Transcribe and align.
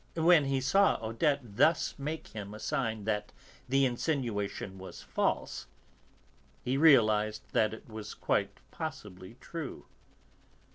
When 0.17 0.45
he 0.45 0.61
saw 0.61 0.97
Odette 0.99 1.41
thus 1.57 1.93
make 1.99 2.29
him 2.29 2.55
a 2.55 2.59
sign 2.59 3.03
that 3.03 3.31
the 3.69 3.85
insinuation 3.85 4.79
was 4.79 5.03
false, 5.03 5.67
he 6.63 6.75
realised 6.75 7.43
that 7.51 7.71
it 7.71 7.87
was 7.87 8.15
quite 8.15 8.61
possibly 8.71 9.35
true. 9.39 9.85